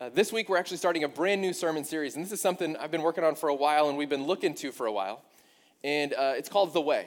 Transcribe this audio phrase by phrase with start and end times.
[0.00, 2.74] Uh, this week, we're actually starting a brand new sermon series, and this is something
[2.78, 5.22] I've been working on for a while and we've been looking to for a while.
[5.84, 7.06] And uh, it's called The Way.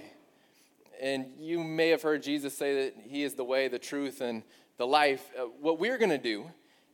[1.02, 4.44] And you may have heard Jesus say that He is the way, the truth, and
[4.78, 5.28] the life.
[5.36, 6.46] Uh, what we're going to do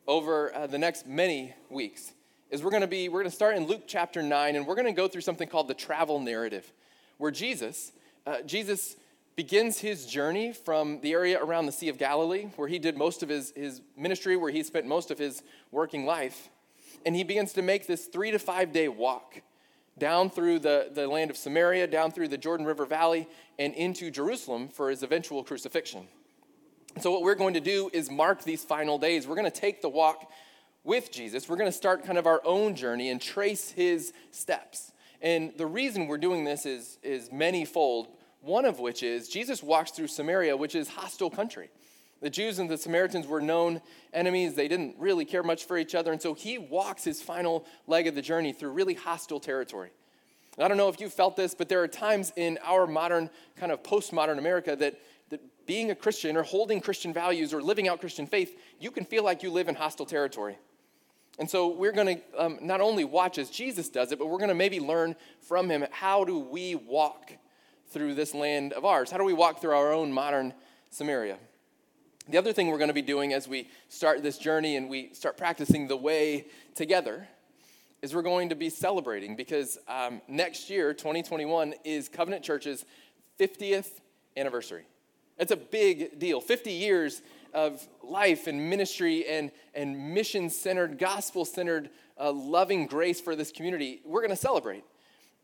[0.08, 2.14] over uh, the next many weeks
[2.50, 4.76] is we're going to be we're going to start in Luke chapter 9 and we're
[4.76, 6.72] going to go through something called the travel narrative
[7.18, 7.92] where Jesus
[8.26, 8.96] uh, Jesus
[9.40, 13.24] begins his journey from the area around the Sea of Galilee, where he did most
[13.24, 16.50] of his, his ministry, where he spent most of his working life.
[17.06, 19.42] And he begins to make this three to five day walk
[19.98, 24.12] down through the, the land of Samaria, down through the Jordan River Valley, and into
[24.12, 26.10] Jerusalem for his eventual crucifixion.
[27.00, 29.26] So, what we're going to do is mark these final days.
[29.26, 30.30] We're going to take the walk
[30.84, 31.48] with Jesus.
[31.48, 34.92] We're going to start kind of our own journey and trace his steps.
[35.22, 38.08] And the reason we're doing this is, is manyfold,
[38.42, 41.70] one of which is Jesus walks through Samaria, which is hostile country.
[42.22, 43.82] The Jews and the Samaritans were known
[44.14, 44.54] enemies.
[44.54, 46.12] They didn't really care much for each other.
[46.12, 49.92] And so he walks his final leg of the journey through really hostile territory.
[50.58, 53.72] I don't know if you felt this, but there are times in our modern, kind
[53.72, 58.02] of postmodern America that, that being a Christian or holding Christian values or living out
[58.02, 60.58] Christian faith, you can feel like you live in hostile territory.
[61.38, 64.40] And so we're going to um, not only watch as Jesus does it, but we're
[64.40, 67.32] going to maybe learn from him how do we walk
[67.90, 69.12] through this land of ours?
[69.12, 70.54] How do we walk through our own modern
[70.90, 71.38] Samaria?
[72.28, 75.10] The other thing we're going to be doing as we start this journey and we
[75.14, 76.46] start practicing the way
[76.76, 77.28] together
[78.02, 82.86] is we're going to be celebrating because um, next year, 2021, is Covenant Church's
[83.40, 84.00] 50th
[84.38, 84.86] anniversary.
[85.38, 86.40] It's a big deal.
[86.40, 87.22] 50 years
[87.54, 93.52] of life and ministry and, and mission centered, gospel centered, uh, loving grace for this
[93.52, 94.02] community.
[94.06, 94.84] We're going to celebrate.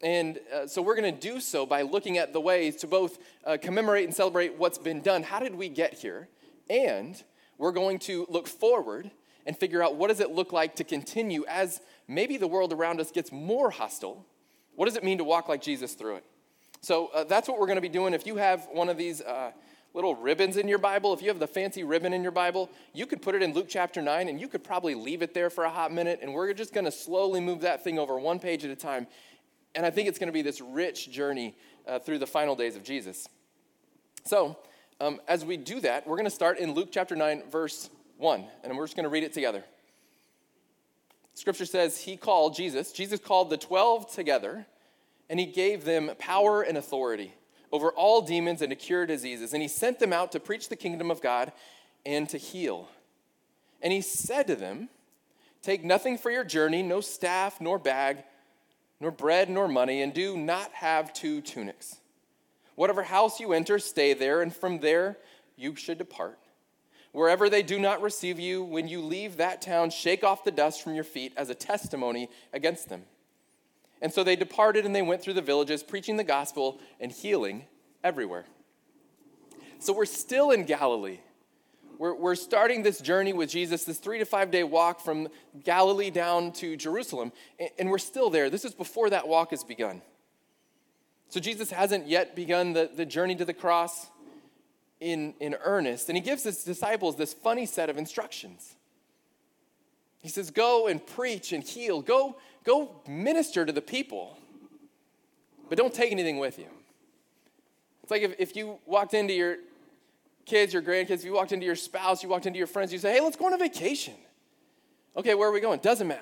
[0.02, 3.18] And uh, so we're going to do so by looking at the ways to both
[3.46, 5.24] uh, commemorate and celebrate what's been done.
[5.24, 6.28] How did we get here?
[6.70, 7.22] And
[7.58, 9.10] we're going to look forward
[9.46, 13.00] and figure out what does it look like to continue as maybe the world around
[13.00, 14.26] us gets more hostile.
[14.76, 16.26] What does it mean to walk like Jesus through it?
[16.82, 18.14] So uh, that's what we're going to be doing.
[18.14, 19.52] If you have one of these uh,
[19.94, 23.06] little ribbons in your Bible, if you have the fancy ribbon in your Bible, you
[23.06, 25.64] could put it in Luke chapter 9 and you could probably leave it there for
[25.64, 26.20] a hot minute.
[26.22, 29.08] And we're just going to slowly move that thing over one page at a time
[29.76, 31.56] and I think it's going to be this rich journey
[31.88, 33.28] uh, through the final days of Jesus.
[34.24, 34.58] So,
[35.02, 38.46] um, as we do that, we're going to start in Luke chapter 9, verse 1,
[38.64, 39.64] and we're just going to read it together.
[41.34, 44.66] Scripture says, He called Jesus, Jesus called the 12 together,
[45.30, 47.34] and He gave them power and authority
[47.72, 49.52] over all demons and to cure diseases.
[49.52, 51.52] And He sent them out to preach the kingdom of God
[52.06, 52.88] and to heal.
[53.82, 54.88] And He said to them,
[55.62, 58.24] Take nothing for your journey, no staff, nor bag
[59.00, 61.98] nor bread nor money, and do not have two tunics.
[62.76, 65.18] Whatever house you enter, stay there, and from there
[65.56, 66.40] you should depart.
[67.12, 70.82] Wherever they do not receive you, when you leave that town, shake off the dust
[70.82, 73.04] from your feet as a testimony against them.
[74.02, 77.66] And so they departed and they went through the villages, preaching the gospel and healing
[78.04, 78.46] everywhere.
[79.80, 81.20] So we're still in Galilee.
[81.98, 85.28] We're, we're starting this journey with Jesus, this three to five day walk from
[85.64, 87.32] Galilee down to Jerusalem,
[87.80, 88.50] and, we're still there.
[88.50, 90.02] This is before that walk has begun.
[91.30, 94.08] So Jesus hasn't yet begun the, the journey to the cross
[95.00, 98.76] in, in earnest, and he gives his disciples this funny set of instructions.
[100.20, 104.38] He says, Go and preach and heal, go, go minister to the people,
[105.70, 106.68] but don't take anything with you.
[108.02, 109.58] It's like if, if you walked into your
[110.46, 113.00] kids, your grandkids, if you walked into your spouse, you walked into your friends, you
[113.00, 114.14] say, hey, let's go on a vacation.
[115.18, 115.80] Okay, where are we going?
[115.80, 116.22] Doesn't matter.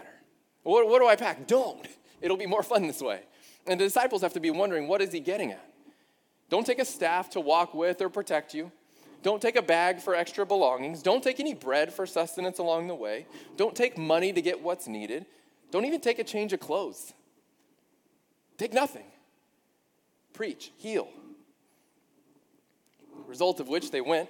[0.63, 1.47] What, what do I pack?
[1.47, 1.85] Don't.
[2.21, 3.21] It'll be more fun this way.
[3.67, 5.65] And the disciples have to be wondering, what is he getting at?
[6.49, 8.71] Don't take a staff to walk with or protect you.
[9.23, 11.01] Don't take a bag for extra belongings.
[11.01, 13.25] Don't take any bread for sustenance along the way.
[13.55, 15.25] Don't take money to get what's needed.
[15.71, 17.13] Don't even take a change of clothes.
[18.57, 19.05] Take nothing.
[20.33, 21.07] Preach, heal,
[23.33, 24.29] result of which they went.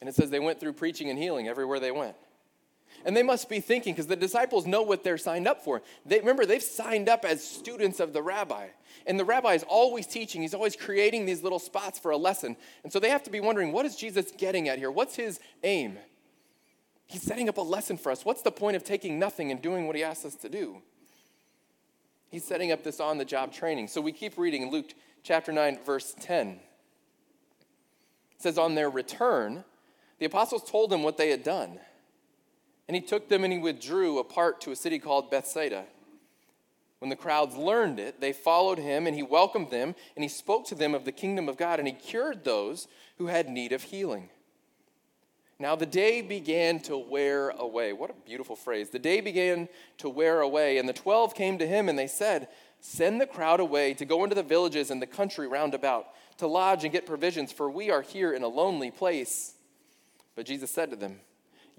[0.00, 2.16] And it says they went through preaching and healing everywhere they went.
[3.04, 5.80] And they must be thinking, because the disciples know what they're signed up for.
[6.04, 8.66] They, remember, they've signed up as students of the rabbi.
[9.06, 12.56] And the rabbi is always teaching, he's always creating these little spots for a lesson.
[12.82, 14.90] And so they have to be wondering, what is Jesus getting at here?
[14.90, 15.98] What's his aim?
[17.06, 18.24] He's setting up a lesson for us.
[18.24, 20.82] What's the point of taking nothing and doing what he asks us to do?
[22.28, 23.86] He's setting up this on the job training.
[23.86, 26.58] So we keep reading Luke chapter 9, verse 10
[28.42, 29.64] says, On their return,
[30.18, 31.78] the apostles told him what they had done.
[32.88, 35.84] And he took them and he withdrew apart to a city called Bethsaida.
[36.98, 40.66] When the crowds learned it, they followed him and he welcomed them and he spoke
[40.66, 42.86] to them of the kingdom of God and he cured those
[43.18, 44.28] who had need of healing.
[45.58, 47.92] Now the day began to wear away.
[47.92, 48.90] What a beautiful phrase.
[48.90, 49.68] The day began
[49.98, 52.48] to wear away, and the twelve came to him, and they said,
[52.84, 56.08] Send the crowd away to go into the villages and the country round about,
[56.38, 59.54] to lodge and get provisions, for we are here in a lonely place.
[60.34, 61.20] But Jesus said to them,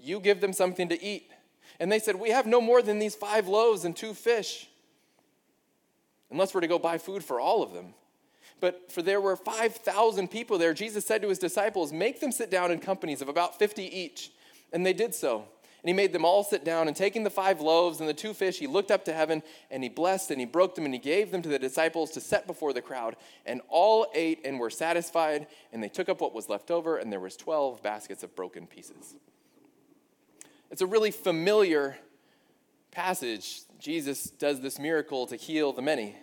[0.00, 1.30] You give them something to eat.
[1.78, 4.66] And they said, We have no more than these five loaves and two fish,
[6.30, 7.92] unless we're to go buy food for all of them.
[8.60, 12.50] But for there were 5,000 people there, Jesus said to his disciples, Make them sit
[12.50, 14.32] down in companies of about 50 each.
[14.72, 15.44] And they did so.
[15.84, 16.88] And he made them all sit down.
[16.88, 19.82] And taking the five loaves and the two fish, he looked up to heaven and
[19.82, 22.46] he blessed and he broke them and he gave them to the disciples to set
[22.46, 23.16] before the crowd.
[23.44, 25.46] And all ate and were satisfied.
[25.74, 28.66] And they took up what was left over, and there was 12 baskets of broken
[28.66, 29.14] pieces.
[30.70, 31.98] It's a really familiar
[32.90, 33.60] passage.
[33.78, 36.16] Jesus does this miracle to heal the many.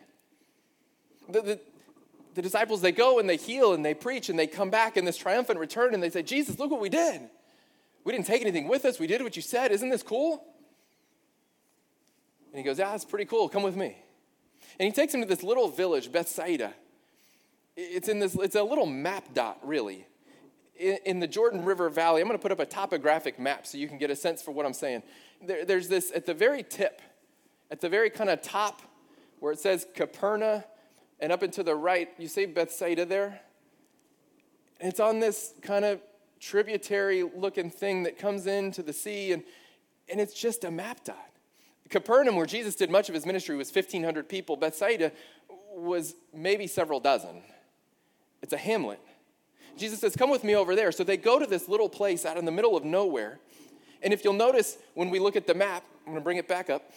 [1.30, 1.60] The, the,
[2.34, 5.06] the disciples, they go and they heal and they preach and they come back in
[5.06, 7.30] this triumphant return and they say, Jesus, look what we did.
[8.04, 9.00] We didn't take anything with us.
[9.00, 9.72] We did what you said.
[9.72, 10.44] Isn't this cool?
[12.52, 13.50] And he goes, Yeah, it's pretty cool.
[13.50, 13.98] Come with me.
[14.80, 16.74] And he takes him to this little village, Bethsaida.
[17.76, 20.06] It's in this, it's a little map dot, really,
[20.78, 22.22] in, in the Jordan River Valley.
[22.22, 24.52] I'm going to put up a topographic map so you can get a sense for
[24.52, 25.04] what I'm saying.
[25.42, 27.02] There, there's this at the very tip,
[27.70, 28.82] at the very kind of top
[29.40, 30.64] where it says Capernaum
[31.20, 33.40] and up and to the right, you see Bethsaida there?
[34.80, 36.02] It's on this kind of
[36.42, 39.44] tributary looking thing that comes into the sea, and,
[40.10, 41.30] and it's just a map dot.
[41.90, 44.56] Capernaum, where Jesus did much of his ministry, was 1,500 people.
[44.56, 45.12] Bethsaida
[45.74, 47.44] was maybe several dozen.
[48.42, 49.00] It's a hamlet.
[49.78, 50.92] Jesus says, Come with me over there.
[50.92, 53.40] So they go to this little place out in the middle of nowhere.
[54.02, 56.48] And if you'll notice when we look at the map, I'm going to bring it
[56.48, 56.92] back up,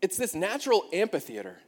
[0.00, 1.58] it's this natural amphitheater.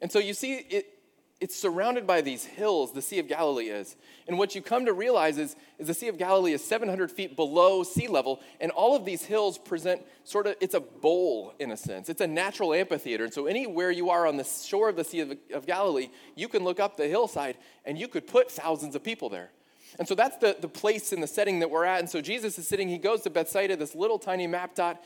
[0.00, 0.95] And so you see it,
[1.38, 3.94] it's surrounded by these hills, the Sea of Galilee is.
[4.26, 7.36] And what you come to realize is, is the Sea of Galilee is 700 feet
[7.36, 11.70] below sea level, and all of these hills present sort of, it's a bowl in
[11.72, 12.08] a sense.
[12.08, 13.24] It's a natural amphitheater.
[13.24, 16.48] And so anywhere you are on the shore of the Sea of, of Galilee, you
[16.48, 19.50] can look up the hillside and you could put thousands of people there.
[19.98, 22.00] And so that's the, the place and the setting that we're at.
[22.00, 25.02] And so Jesus is sitting, he goes to Bethsaida, this little tiny map dot,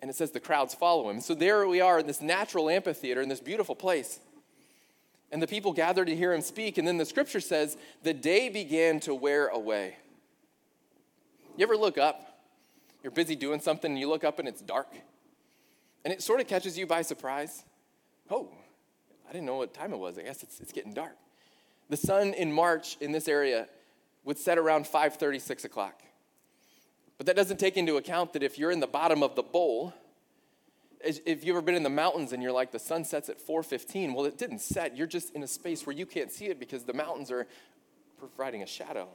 [0.00, 1.20] and it says the crowds follow him.
[1.20, 4.18] So there we are in this natural amphitheater in this beautiful place.
[5.32, 6.76] And the people gathered to hear him speak.
[6.78, 9.96] And then the scripture says, the day began to wear away.
[11.56, 12.40] You ever look up?
[13.02, 14.92] You're busy doing something and you look up and it's dark.
[16.04, 17.64] And it sort of catches you by surprise.
[18.30, 18.50] Oh,
[19.28, 20.18] I didn't know what time it was.
[20.18, 21.16] I guess it's, it's getting dark.
[21.88, 23.68] The sun in March in this area
[24.24, 26.02] would set around 5:30, 6 o'clock.
[27.18, 29.94] But that doesn't take into account that if you're in the bottom of the bowl,
[31.04, 34.14] if you've ever been in the mountains and you're like the sun sets at 4.15
[34.14, 34.96] well it didn't set.
[34.96, 37.46] You're just in a space where you can't see it because the mountains are
[38.18, 39.08] providing a shadow.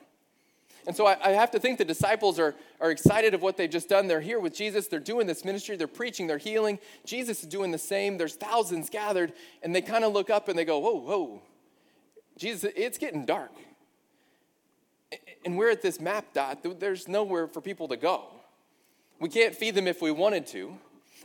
[0.85, 3.69] And so I, I, have to think the disciples are, are excited of what they've
[3.69, 4.07] just done.
[4.07, 4.87] They're here with jesus.
[4.87, 5.75] They're doing this ministry.
[5.75, 6.27] They're preaching.
[6.27, 6.79] They're healing.
[7.05, 8.17] Jesus is doing the same.
[8.17, 11.41] There's thousands gathered and they kind of look up and they go whoa whoa.
[12.37, 13.51] Jesus it's getting dark.
[15.45, 16.65] And we're at this map dot.
[16.79, 18.25] There's nowhere for people to go.
[19.19, 20.77] We can't feed them if we wanted to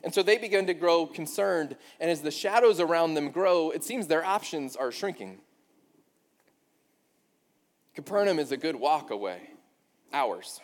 [0.04, 1.76] and so they begin to grow concerned.
[2.00, 5.38] And as the shadows around them grow, it seems their options are shrinking.
[7.94, 9.50] Capernaum is a good walk away,
[10.12, 10.60] hours.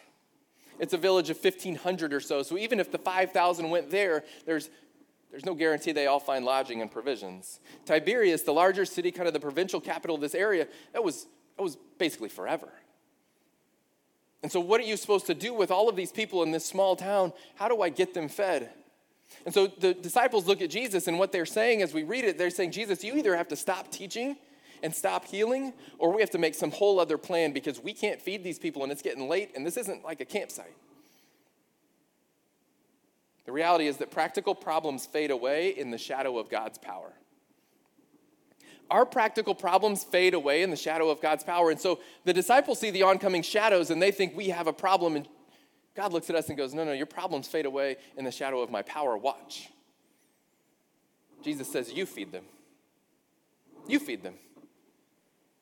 [0.79, 2.43] It's a village of 1,500 or so.
[2.43, 4.70] So even if the 5,000 went there, there's,
[5.31, 7.60] there's no guarantee they all find lodging and provisions.
[7.84, 11.62] Tiberias, the larger city, kind of the provincial capital of this area, that was, that
[11.62, 12.69] was basically forever.
[14.43, 16.65] And so, what are you supposed to do with all of these people in this
[16.65, 17.32] small town?
[17.56, 18.70] How do I get them fed?
[19.44, 22.39] And so the disciples look at Jesus, and what they're saying as we read it,
[22.39, 24.37] they're saying, Jesus, you either have to stop teaching
[24.82, 28.20] and stop healing, or we have to make some whole other plan because we can't
[28.20, 30.75] feed these people and it's getting late, and this isn't like a campsite.
[33.44, 37.13] The reality is that practical problems fade away in the shadow of God's power.
[38.91, 41.70] Our practical problems fade away in the shadow of God's power.
[41.70, 45.17] And so the disciples see the oncoming shadows and they think we have a problem.
[45.17, 45.29] And
[45.98, 48.60] God looks at us and goes, No, no, your problems fade away in the shadow
[48.60, 49.19] of my power.
[49.19, 49.69] Watch.
[51.43, 52.44] Jesus says, You feed them.
[53.88, 54.34] You feed them.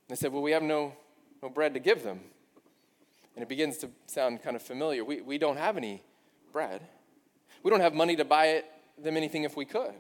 [0.08, 0.92] They said, Well, we have no,
[1.42, 2.20] no bread to give them.
[3.34, 5.06] And it begins to sound kind of familiar.
[5.06, 6.02] We, we don't have any
[6.52, 6.82] bread.
[7.62, 8.66] We don't have money to buy it,
[9.02, 9.94] them anything if we could.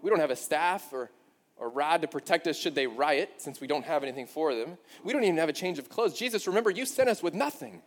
[0.00, 1.10] We don't have a staff or,
[1.56, 4.78] or rod to protect us should they riot, since we don't have anything for them.
[5.02, 6.16] We don't even have a change of clothes.
[6.16, 7.82] Jesus, remember, you sent us with nothing.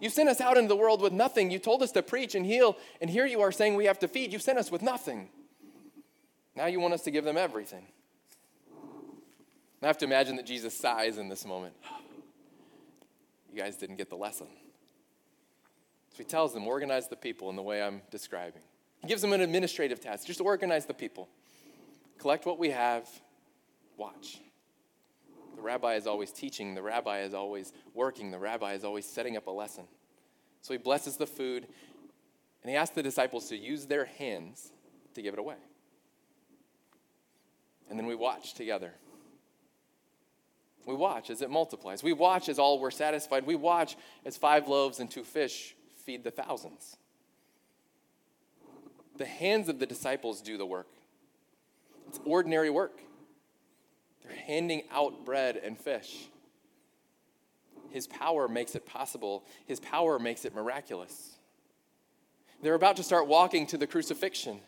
[0.00, 1.50] You sent us out into the world with nothing.
[1.50, 4.08] You told us to preach and heal, and here you are saying we have to
[4.08, 4.32] feed.
[4.32, 5.28] You sent us with nothing.
[6.56, 7.86] Now you want us to give them everything.
[9.82, 11.74] I have to imagine that Jesus sighs in this moment.
[13.52, 14.46] You guys didn't get the lesson.
[16.10, 18.62] So he tells them, organize the people in the way I'm describing.
[19.02, 21.28] He gives them an administrative task just organize the people,
[22.18, 23.06] collect what we have,
[23.98, 24.40] watch.
[25.64, 29.46] Rabbi is always teaching, the rabbi is always working, the rabbi is always setting up
[29.46, 29.84] a lesson.
[30.60, 31.66] So he blesses the food,
[32.62, 34.72] and he asks the disciples to use their hands
[35.14, 35.56] to give it away.
[37.90, 38.92] And then we watch together.
[40.86, 42.02] We watch as it multiplies.
[42.02, 43.46] We watch as all were satisfied.
[43.46, 46.96] We watch as five loaves and two fish feed the thousands.
[49.16, 50.88] The hands of the disciples do the work.
[52.08, 53.00] It's ordinary work.
[54.24, 56.28] They're handing out bread and fish.
[57.90, 61.36] His power makes it possible, His power makes it miraculous.
[62.62, 64.60] They're about to start walking to the crucifixion.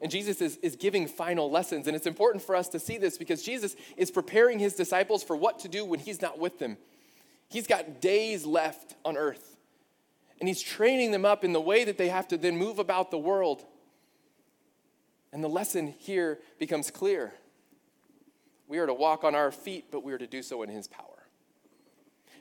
[0.00, 1.86] And Jesus is, is giving final lessons.
[1.86, 5.34] And it's important for us to see this because Jesus is preparing his disciples for
[5.34, 6.76] what to do when he's not with them.
[7.48, 9.56] He's got days left on earth.
[10.38, 13.10] And he's training them up in the way that they have to then move about
[13.10, 13.64] the world.
[15.32, 17.32] And the lesson here becomes clear.
[18.68, 20.86] We are to walk on our feet, but we are to do so in his
[20.86, 21.06] power.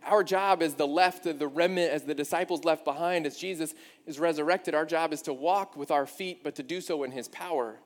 [0.06, 3.74] Our job as the left, the remnant, as the disciples left behind, as Jesus
[4.06, 7.12] is resurrected, our job is to walk with our feet, but to do so in
[7.12, 7.80] his power.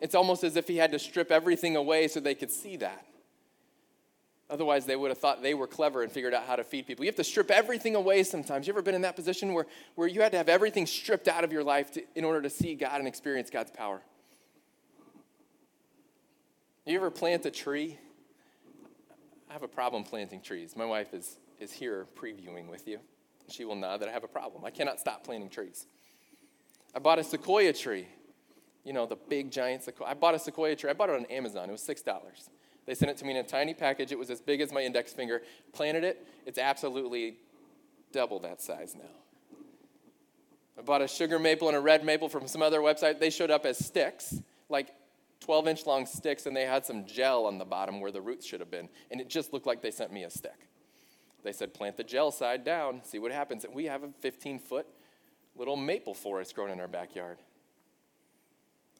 [0.00, 3.04] It's almost as if he had to strip everything away so they could see that.
[4.48, 7.04] Otherwise, they would have thought they were clever and figured out how to feed people.
[7.04, 8.66] You have to strip everything away sometimes.
[8.66, 11.44] You ever been in that position where, where you had to have everything stripped out
[11.44, 14.02] of your life to, in order to see God and experience God's power?
[16.90, 17.96] You ever plant a tree?
[19.48, 20.74] I have a problem planting trees.
[20.74, 22.98] My wife is, is here previewing with you.
[23.48, 24.64] She will know that I have a problem.
[24.64, 25.86] I cannot stop planting trees.
[26.92, 28.08] I bought a sequoia tree.
[28.82, 30.08] You know, the big giant sequoia.
[30.08, 30.90] I bought a sequoia tree.
[30.90, 31.68] I bought it on Amazon.
[31.68, 32.48] It was $6.
[32.86, 34.10] They sent it to me in a tiny package.
[34.10, 35.42] It was as big as my index finger.
[35.72, 36.26] Planted it.
[36.44, 37.36] It's absolutely
[38.10, 39.62] double that size now.
[40.76, 43.20] I bought a sugar maple and a red maple from some other website.
[43.20, 44.88] They showed up as sticks, like
[45.40, 48.46] 12 inch long sticks, and they had some gel on the bottom where the roots
[48.46, 48.88] should have been.
[49.10, 50.68] And it just looked like they sent me a stick.
[51.42, 53.64] They said, plant the gel side down, see what happens.
[53.64, 54.86] And we have a 15 foot
[55.56, 57.38] little maple forest growing in our backyard.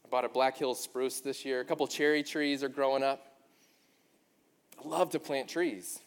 [0.05, 1.61] I bought a Black Hills spruce this year.
[1.61, 3.27] A couple cherry trees are growing up.
[4.83, 6.01] I love to plant trees.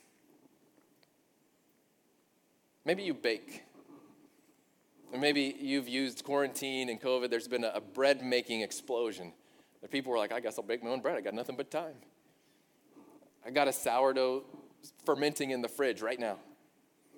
[2.86, 3.63] Maybe you bake.
[5.12, 9.32] And maybe you've used quarantine and COVID, there's been a bread making explosion.
[9.84, 11.18] The people were like, I guess I'll bake my own bread.
[11.18, 11.96] I got nothing but time.
[13.46, 14.44] I got a sourdough
[15.06, 16.38] fermenting in the fridge right now.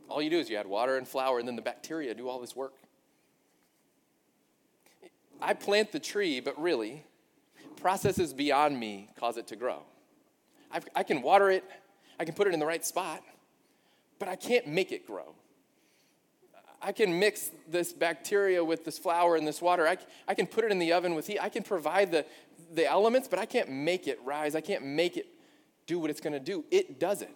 [0.10, 2.40] All you do is you add water and flour, and then the bacteria do all
[2.40, 2.74] this work.
[5.40, 7.04] I plant the tree, but really,
[7.82, 9.84] processes beyond me cause it to grow.
[10.72, 11.64] I've, i can water it,
[12.20, 13.22] I can put it in the right spot,
[14.18, 15.36] but I can't make it grow.
[16.82, 19.88] I can mix this bacteria with this flour and this water.
[19.88, 21.40] I, I can put it in the oven with heat.
[21.40, 22.26] I can provide the,
[22.76, 24.56] the elements, but I can't make it rise.
[24.56, 25.28] I can't make it
[25.88, 26.64] do what it's going to do.
[26.72, 27.32] It does it.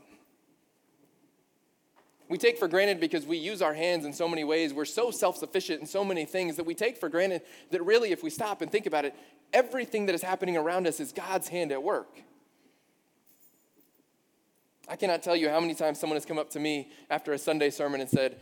[2.29, 4.71] We take for granted because we use our hands in so many ways.
[4.71, 7.41] We're so self sufficient in so many things that we take for granted
[7.71, 9.15] that really, if we stop and think about it,
[9.51, 12.21] everything that is happening around us is God's hand at work.
[14.87, 17.37] I cannot tell you how many times someone has come up to me after a
[17.37, 18.37] Sunday sermon and said,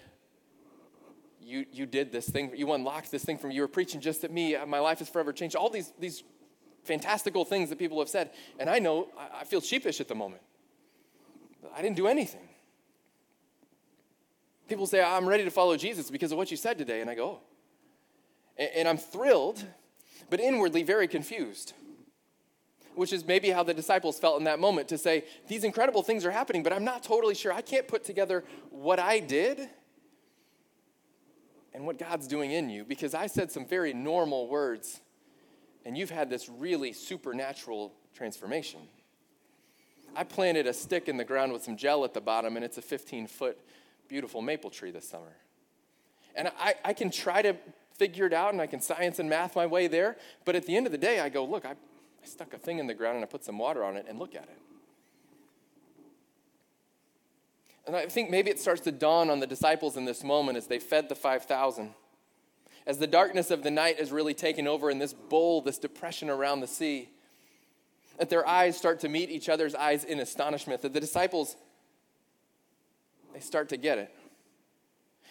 [1.42, 4.32] you, you did this thing, you unlocked this thing from you were preaching just at
[4.32, 5.56] me, my life is forever changed.
[5.56, 6.24] All these, these
[6.88, 8.32] fantastical things that people have said.
[8.60, 10.42] And I know I, feel sheepish at the moment.
[11.76, 12.48] I didn't do anything.
[14.68, 17.02] People say, I'm ready to follow Jesus because of what you said today.
[17.02, 17.40] And I go,
[18.60, 18.64] oh.
[18.64, 19.64] and I'm thrilled,
[20.30, 21.74] but inwardly very confused
[22.96, 26.26] which is maybe how the disciples felt in that moment to say, These incredible things
[26.26, 27.54] are happening, but I'm not totally sure.
[27.54, 29.70] I can't put together what I did
[31.76, 35.00] and what God's doing in you because I said some very normal words
[35.88, 38.82] and you've had this really supernatural transformation.
[40.18, 42.78] I planted a stick in the ground with some gel at the bottom, and it's
[42.78, 43.58] a 15 foot
[44.10, 45.34] beautiful maple tree this summer.
[46.36, 47.56] And I, I can try to
[47.98, 50.76] figure it out and I can science and math my way there, but at the
[50.76, 53.16] end of the day, I go, look, I, I stuck a thing in the ground
[53.16, 54.60] and I put some water on it and look at it.
[57.88, 60.68] And I think maybe it starts to dawn on the disciples in this moment as
[60.68, 61.94] they fed the 5,000.
[62.88, 66.30] As the darkness of the night is really taken over in this bowl, this depression
[66.30, 67.10] around the sea,
[68.18, 71.58] that their eyes start to meet each other's eyes in astonishment, that the disciples,
[73.34, 74.10] they start to get it.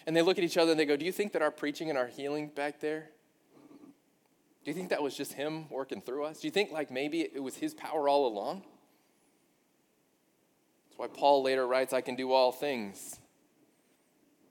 [0.06, 1.88] And they look at each other and they go, Do you think that our preaching
[1.88, 3.08] and our healing back there,
[4.62, 6.40] do you think that was just him working through us?
[6.40, 8.64] Do you think like maybe it was his power all along?
[10.88, 13.18] That's why Paul later writes, I can do all things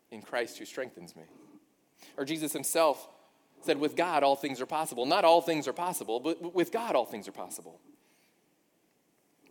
[0.09, 1.24] in Christ who strengthens me.
[2.17, 3.07] Or Jesus himself
[3.62, 5.05] said, With God, all things are possible.
[5.05, 7.79] Not all things are possible, but with God, all things are possible.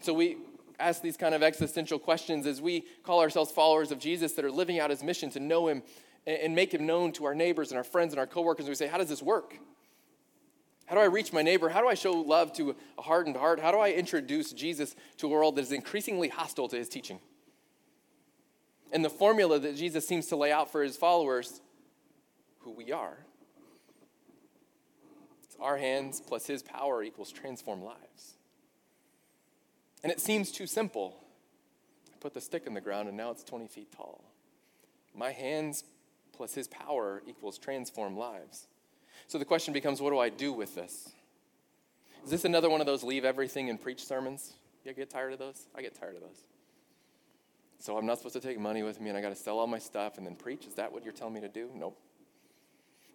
[0.01, 0.39] So we
[0.79, 4.51] ask these kind of existential questions as we call ourselves followers of Jesus that are
[4.51, 5.83] living out his mission to know him
[6.27, 8.69] and make him known to our neighbors and our friends and our coworkers.
[8.69, 9.55] We say, How does this work?
[10.87, 11.71] How do I reach my neighbor?
[11.71, 13.59] How do I show love to a hardened heart?
[13.59, 17.21] How do I introduce Jesus to a world that is increasingly hostile to his teaching?
[18.93, 21.61] And the formula that Jesus seems to lay out for his followers,
[22.65, 23.19] who we are,
[25.43, 28.35] it's our hands plus his power equals transform lives.
[30.03, 31.17] And it seems too simple.
[32.13, 34.25] I put the stick in the ground and now it's 20 feet tall.
[35.15, 35.85] My hands
[36.33, 38.67] plus his power equals transform lives.
[39.29, 41.13] So the question becomes what do I do with this?
[42.25, 44.55] Is this another one of those leave everything and preach sermons?
[44.85, 45.67] You get tired of those?
[45.75, 46.45] I get tired of those.
[47.79, 49.67] So I'm not supposed to take money with me and I got to sell all
[49.67, 50.67] my stuff and then preach?
[50.67, 51.71] Is that what you're telling me to do?
[51.75, 51.99] Nope.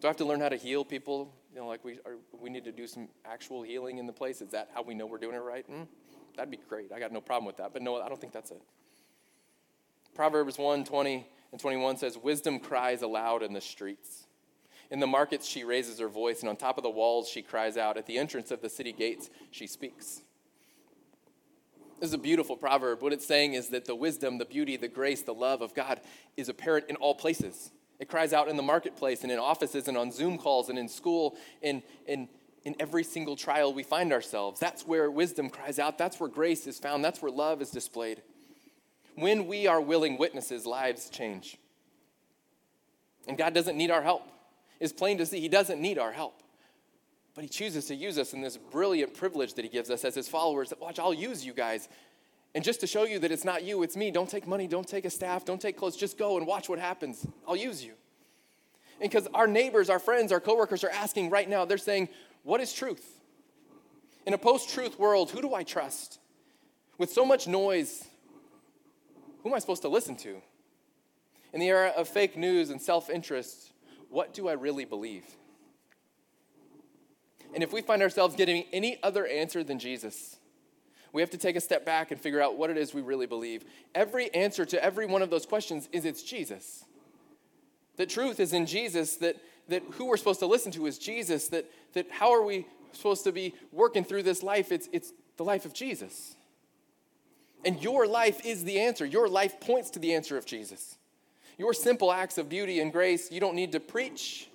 [0.00, 1.34] Do I have to learn how to heal people?
[1.52, 4.40] You know, like we, are, we need to do some actual healing in the place?
[4.40, 5.70] Is that how we know we're doing it right?
[5.70, 5.86] Mm,
[6.36, 6.90] that'd be great.
[6.92, 7.72] I got no problem with that.
[7.72, 8.62] But no, I don't think that's it.
[10.14, 14.26] Proverbs 1 20 and 21 says, Wisdom cries aloud in the streets.
[14.90, 17.76] In the markets, she raises her voice, and on top of the walls, she cries
[17.76, 17.96] out.
[17.96, 20.22] At the entrance of the city gates, she speaks.
[22.00, 23.02] This is a beautiful proverb.
[23.02, 26.00] What it's saying is that the wisdom, the beauty, the grace, the love of God
[26.36, 27.70] is apparent in all places.
[28.00, 30.88] It cries out in the marketplace and in offices and on Zoom calls and in
[30.88, 32.28] school and in,
[32.64, 34.58] in every single trial we find ourselves.
[34.58, 35.98] That's where wisdom cries out.
[35.98, 37.04] That's where grace is found.
[37.04, 38.22] That's where love is displayed.
[39.16, 41.58] When we are willing witnesses, lives change.
[43.28, 44.22] And God doesn't need our help.
[44.80, 46.42] It's plain to see He doesn't need our help.
[47.34, 50.14] But He chooses to use us in this brilliant privilege that He gives us as
[50.14, 50.70] His followers.
[50.70, 51.86] That, watch, I'll use you guys.
[52.54, 54.10] And just to show you that it's not you, it's me.
[54.10, 55.96] Don't take money, don't take a staff, don't take clothes.
[55.96, 57.26] Just go and watch what happens.
[57.46, 57.92] I'll use you.
[59.00, 62.08] And because our neighbors, our friends, our coworkers are asking right now, they're saying,
[62.42, 63.20] What is truth?
[64.26, 66.18] In a post truth world, who do I trust?
[66.98, 68.04] With so much noise,
[69.42, 70.42] who am I supposed to listen to?
[71.52, 73.72] In the era of fake news and self interest,
[74.08, 75.24] what do I really believe?
[77.54, 80.36] And if we find ourselves getting any other answer than Jesus,
[81.12, 83.26] we have to take a step back and figure out what it is we really
[83.26, 83.64] believe.
[83.94, 86.84] Every answer to every one of those questions is it's Jesus.
[87.96, 89.36] The truth is in Jesus, that,
[89.68, 93.24] that who we're supposed to listen to is Jesus, that, that how are we supposed
[93.24, 94.72] to be working through this life?
[94.72, 96.36] It's, it's the life of Jesus.
[97.64, 99.04] And your life is the answer.
[99.04, 100.96] Your life points to the answer of Jesus.
[101.58, 104.48] Your simple acts of beauty and grace, you don't need to preach.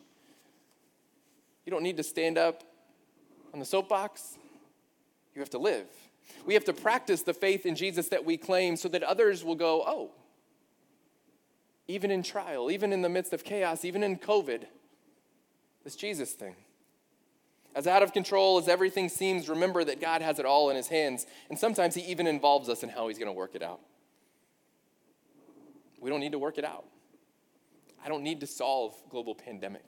[1.66, 2.64] You don't need to stand up
[3.54, 4.38] on the soapbox.
[5.36, 5.86] You have to live.
[6.46, 9.56] We have to practice the faith in Jesus that we claim so that others will
[9.56, 10.12] go, oh,
[11.88, 14.64] even in trial, even in the midst of chaos, even in COVID,
[15.84, 16.56] this Jesus thing.
[17.76, 20.88] As out of control as everything seems, remember that God has it all in his
[20.88, 21.26] hands.
[21.50, 23.82] And sometimes he even involves us in how he's going to work it out.
[26.00, 26.86] We don't need to work it out.
[28.04, 29.84] I don't need to solve global pandemic.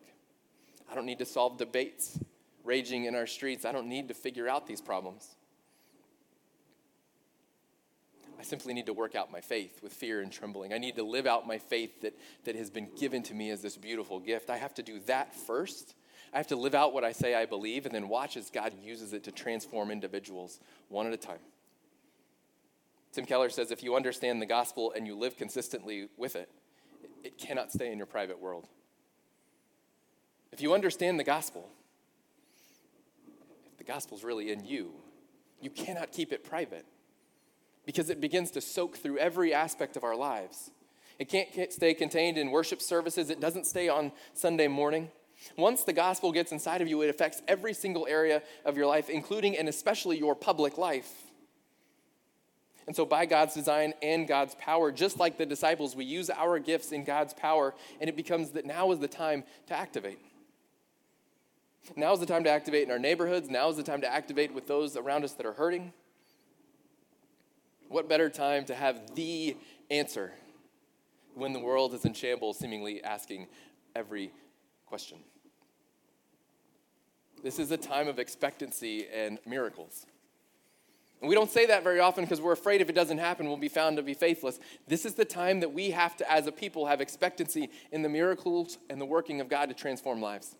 [0.91, 2.19] I don't need to solve debates
[2.65, 3.63] raging in our streets.
[3.63, 5.36] I don't need to figure out these problems.
[8.39, 10.73] I simply need to work out my faith with fear and trembling.
[10.73, 13.61] I need to live out my faith that, that has been given to me as
[13.61, 14.49] this beautiful gift.
[14.49, 15.95] I have to do that first
[16.33, 18.73] I have to live out what I say I believe and then watch as God
[18.83, 21.39] uses it to transform individuals one at a time.
[23.13, 26.49] Tim Keller says if you understand the gospel and you live consistently with it,
[27.23, 28.67] it cannot stay in your private world.
[30.51, 31.69] If you understand the gospel,
[33.71, 34.91] if the gospel's really in you,
[35.61, 36.85] you cannot keep it private
[37.87, 40.71] because it begins to soak through every aspect of our lives.
[41.17, 45.09] It can't stay contained in worship services, it doesn't stay on Sunday morning.
[45.55, 49.09] Once the gospel gets inside of you, it affects every single area of your life,
[49.09, 51.11] including and especially your public life.
[52.87, 56.59] And so, by God's design and God's power, just like the disciples, we use our
[56.59, 60.19] gifts in God's power, and it becomes that now is the time to activate.
[61.95, 63.49] Now is the time to activate in our neighborhoods.
[63.49, 65.93] Now is the time to activate with those around us that are hurting.
[67.89, 69.55] What better time to have the
[69.89, 70.33] answer
[71.35, 73.47] when the world is in shambles, seemingly asking
[73.95, 74.31] every
[74.85, 75.19] question.
[77.43, 80.05] This is a time of expectancy and miracles.
[81.21, 83.57] And we don't say that very often because we're afraid if it doesn't happen, we'll
[83.57, 84.59] be found to be faithless.
[84.87, 88.09] This is the time that we have to, as a people, have expectancy in the
[88.09, 90.55] miracles and the working of God to transform lives.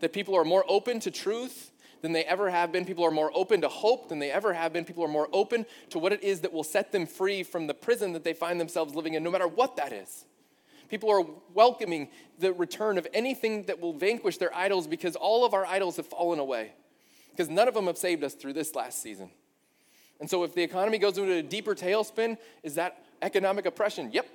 [0.00, 1.70] That people are more open to truth
[2.04, 2.84] than they ever have been.
[2.84, 4.84] People are more open to hope than they ever have been.
[4.84, 7.72] People are more open to what it is that will set them free from the
[7.72, 10.26] prison that they find themselves living in, no matter what that is.
[10.90, 15.54] People are welcoming the return of anything that will vanquish their idols because all of
[15.54, 16.72] our idols have fallen away.
[17.30, 19.30] Because none of them have saved us through this last season.
[20.20, 24.10] And so, if the economy goes into a deeper tailspin, is that economic oppression?
[24.12, 24.26] Yep.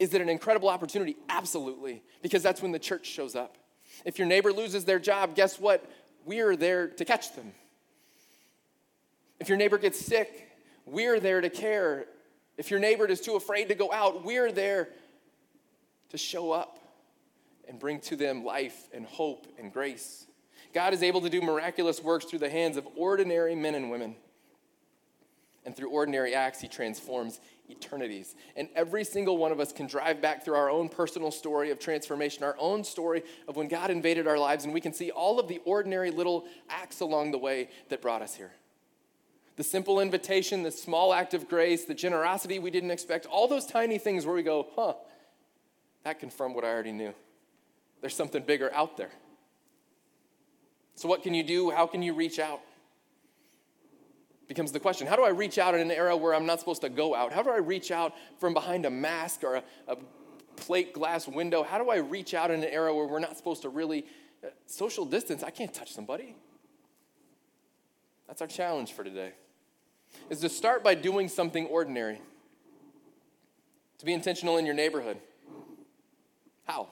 [0.00, 1.18] Is it an incredible opportunity?
[1.28, 2.02] Absolutely.
[2.22, 3.58] Because that's when the church shows up.
[4.04, 5.84] If your neighbor loses their job, guess what?
[6.28, 7.52] We're there to catch them.
[9.40, 10.50] If your neighbor gets sick,
[10.84, 12.04] we're there to care.
[12.58, 14.90] If your neighbor is too afraid to go out, we're there
[16.10, 16.80] to show up
[17.66, 20.26] and bring to them life and hope and grace.
[20.74, 24.14] God is able to do miraculous works through the hands of ordinary men and women.
[25.64, 28.34] And through ordinary acts, He transforms eternities.
[28.56, 31.78] And every single one of us can drive back through our own personal story of
[31.78, 35.38] transformation, our own story of when God invaded our lives, and we can see all
[35.38, 38.52] of the ordinary little acts along the way that brought us here.
[39.56, 43.66] The simple invitation, the small act of grace, the generosity we didn't expect, all those
[43.66, 44.94] tiny things where we go, huh,
[46.04, 47.12] that confirmed what I already knew.
[48.00, 49.10] There's something bigger out there.
[50.94, 51.70] So, what can you do?
[51.70, 52.60] How can you reach out?
[54.48, 55.06] Becomes the question.
[55.06, 57.34] How do I reach out in an era where I'm not supposed to go out?
[57.34, 59.96] How do I reach out from behind a mask or a, a
[60.56, 61.62] plate glass window?
[61.62, 64.06] How do I reach out in an era where we're not supposed to really
[64.42, 65.42] uh, social distance?
[65.42, 66.34] I can't touch somebody.
[68.26, 69.32] That's our challenge for today.
[70.30, 72.18] Is to start by doing something ordinary.
[73.98, 75.18] To be intentional in your neighborhood.
[76.64, 76.88] How?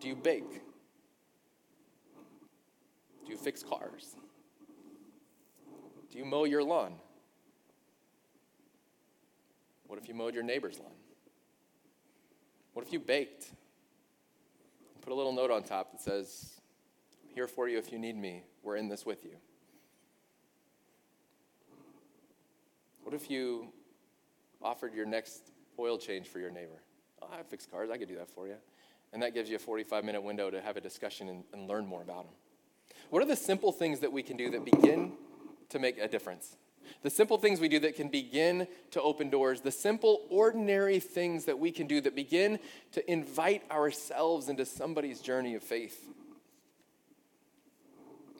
[0.00, 0.52] Do you bake?
[3.24, 4.14] Do you fix cars?
[6.10, 6.94] Do you mow your lawn?
[9.86, 10.92] What if you mowed your neighbor's lawn?
[12.72, 13.50] What if you baked?
[15.02, 16.60] Put a little note on top that says,
[17.34, 18.44] Here for you if you need me.
[18.62, 19.36] We're in this with you.
[23.02, 23.72] What if you
[24.62, 26.82] offered your next oil change for your neighbor?
[27.22, 28.56] Oh, I fix cars, I could do that for you.
[29.12, 31.86] And that gives you a 45 minute window to have a discussion and, and learn
[31.86, 32.34] more about them.
[33.10, 35.14] What are the simple things that we can do that begin
[35.70, 36.56] to make a difference?
[37.02, 41.46] The simple things we do that can begin to open doors, the simple, ordinary things
[41.46, 42.58] that we can do that begin
[42.92, 46.06] to invite ourselves into somebody's journey of faith.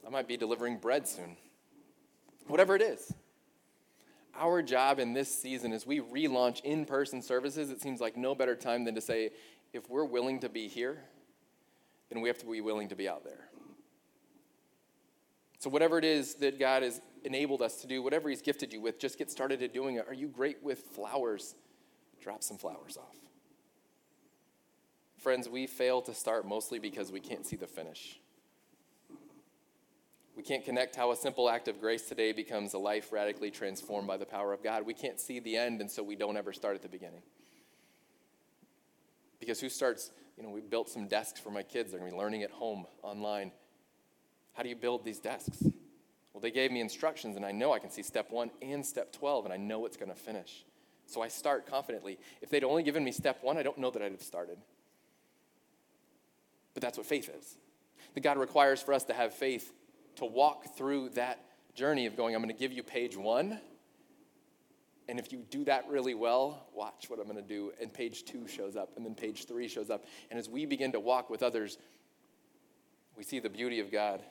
[0.06, 1.36] I might be delivering bread soon.
[2.48, 3.12] Whatever it is.
[4.34, 8.34] Our job in this season, as we relaunch in person services, it seems like no
[8.34, 9.30] better time than to say,
[9.72, 10.98] if we're willing to be here,
[12.10, 13.49] then we have to be willing to be out there.
[15.60, 18.80] So, whatever it is that God has enabled us to do, whatever He's gifted you
[18.80, 20.06] with, just get started at doing it.
[20.08, 21.54] Are you great with flowers?
[22.22, 23.14] Drop some flowers off.
[25.18, 28.18] Friends, we fail to start mostly because we can't see the finish.
[30.34, 34.08] We can't connect how a simple act of grace today becomes a life radically transformed
[34.08, 34.86] by the power of God.
[34.86, 37.20] We can't see the end, and so we don't ever start at the beginning.
[39.38, 41.90] Because who starts, you know, we built some desks for my kids.
[41.90, 43.52] They're going to be learning at home online.
[44.54, 45.62] How do you build these desks?
[46.32, 49.12] Well, they gave me instructions, and I know I can see step one and step
[49.12, 50.64] 12, and I know it's going to finish.
[51.06, 52.18] So I start confidently.
[52.40, 54.58] If they'd only given me step one, I don't know that I'd have started.
[56.72, 57.56] But that's what faith is.
[58.14, 59.72] That God requires for us to have faith
[60.16, 63.60] to walk through that journey of going, I'm going to give you page one.
[65.08, 67.72] And if you do that really well, watch what I'm going to do.
[67.80, 70.04] And page two shows up, and then page three shows up.
[70.30, 71.78] And as we begin to walk with others,
[73.16, 74.22] we see the beauty of God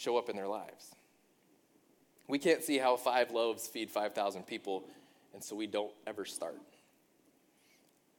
[0.00, 0.94] show up in their lives.
[2.26, 4.84] We can't see how five loaves feed 5,000 people,
[5.34, 6.56] and so we don't ever start.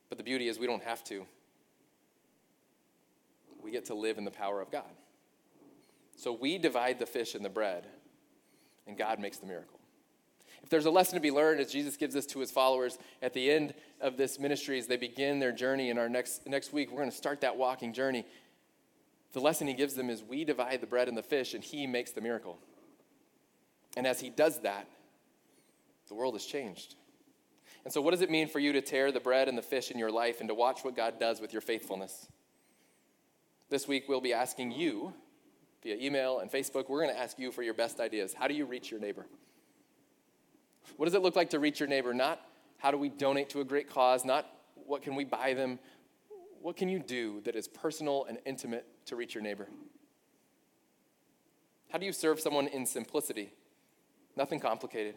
[0.08, 1.26] But the beauty is, we don't have to.
[3.64, 4.92] We get to live in the power of God.
[6.18, 7.88] So we divide the fish and the bread,
[8.86, 9.80] and God makes the miracle.
[10.62, 13.34] If there's a lesson to be learned as Jesus gives this to his followers at
[13.34, 16.92] the end of this ministry as they begin their journey in our next, next week,
[16.92, 18.26] we're going to start that walking journey.
[19.34, 21.88] The lesson he gives them is we divide the bread and the fish, and he
[21.88, 22.60] makes the miracle.
[23.96, 24.88] And as he does that,
[26.08, 26.96] the world has changed.
[27.84, 29.92] And so, what does it mean for you to tear the bread and the fish
[29.92, 32.28] in your life and to watch what God does with your faithfulness?
[33.70, 35.14] This week, we'll be asking you
[35.82, 36.90] via email and Facebook.
[36.90, 38.34] We're going to ask you for your best ideas.
[38.34, 39.26] How do you reach your neighbor?
[40.98, 42.14] What does it look like to reach your neighbor?
[42.14, 42.40] Not
[42.78, 44.48] how do we donate to a great cause, not
[44.86, 45.80] what can we buy them.
[46.62, 49.68] What can you do that is personal and intimate to reach your neighbor?
[51.90, 53.54] How do you serve someone in simplicity?
[54.38, 55.16] Nothing complicated.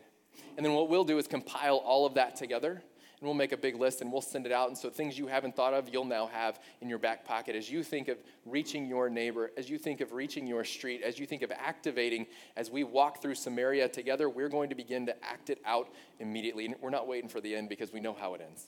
[0.56, 3.56] And then what we'll do is compile all of that together and we'll make a
[3.56, 4.68] big list and we'll send it out.
[4.68, 7.70] And so things you haven't thought of, you'll now have in your back pocket as
[7.70, 11.26] you think of reaching your neighbor, as you think of reaching your street, as you
[11.26, 12.26] think of activating.
[12.56, 16.66] As we walk through Samaria together, we're going to begin to act it out immediately.
[16.66, 18.66] And we're not waiting for the end because we know how it ends.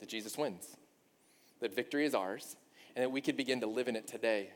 [0.00, 0.76] that Jesus wins,
[1.60, 2.56] that victory is ours,
[2.94, 4.50] and that we could begin to live in it today.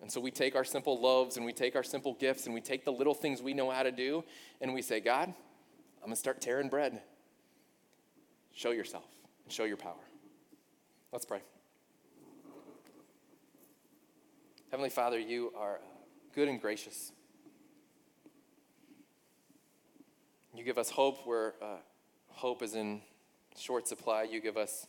[0.00, 2.60] And so we take our simple loaves and we take our simple gifts and we
[2.60, 4.24] take the little things we know how to do
[4.60, 7.02] and we say, God, I'm going to start tearing bread.
[8.52, 9.04] Show yourself
[9.44, 10.00] and show your power.
[11.12, 11.42] Let's pray.
[14.70, 15.80] Heavenly Father, you are
[16.34, 17.12] good and gracious.
[20.54, 21.76] You give us hope where uh,
[22.28, 23.02] hope is in
[23.56, 24.22] short supply.
[24.22, 24.86] You give us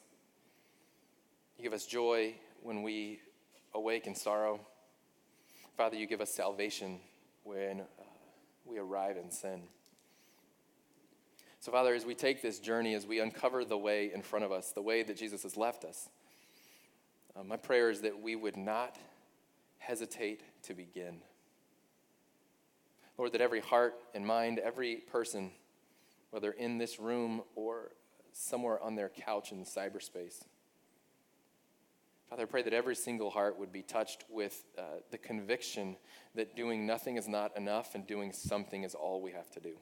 [1.62, 3.20] you give us joy when we
[3.76, 4.60] awake in sorrow.
[5.78, 7.00] Father, you give us salvation
[7.44, 8.04] when uh,
[8.66, 9.62] we arrive in sin.
[11.60, 14.52] So, Father, as we take this journey, as we uncover the way in front of
[14.52, 16.10] us, the way that Jesus has left us,
[17.36, 18.98] uh, my prayer is that we would not
[19.78, 21.22] hesitate to begin.
[23.20, 25.52] Lord, that every heart and mind, every person,
[26.32, 27.92] whether in this room or
[28.32, 30.44] somewhere on their couch in cyberspace,
[32.32, 35.98] Father, I pray that every single heart would be touched with uh, the conviction
[36.34, 39.74] that doing nothing is not enough and doing something is all we have to do.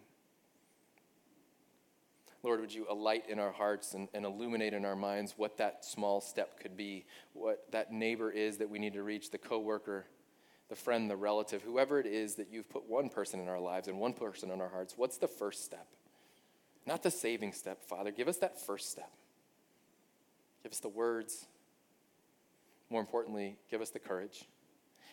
[2.41, 5.85] Lord, would you alight in our hearts and, and, illuminate in our minds what that
[5.85, 10.07] small step could be, what that neighbor is that we need to reach, the coworker,
[10.69, 13.88] the friend, the relative, whoever it is that you've put one person in our lives
[13.88, 14.95] and one person in our hearts.
[14.97, 15.85] What's the first step?
[16.88, 18.09] Not the saving step, Father.
[18.09, 19.12] Give us that first step.
[20.63, 21.45] Give us the words.
[22.89, 24.45] More importantly, give us the courage.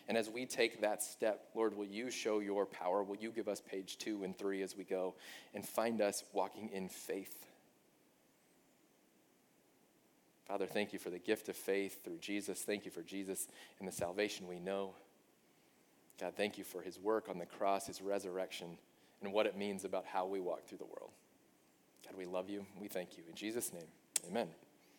[0.09, 3.03] And as we take that step, Lord, will you show your power?
[3.03, 5.15] Will you give us page two and three as we go
[5.53, 7.47] and find us walking in faith?
[10.47, 12.62] Father, thank you for the gift of faith through Jesus.
[12.62, 13.49] Thank you for Jesus
[13.81, 14.95] and the salvation we know.
[16.21, 18.79] God, thank you for his work on the cross, his resurrection,
[19.23, 21.11] and what it means about how we walk through the world.
[22.05, 22.65] God, we love you.
[22.81, 23.25] We thank you.
[23.29, 23.89] In Jesus' name,
[24.29, 24.49] amen.